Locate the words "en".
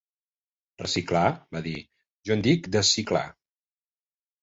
2.39-2.45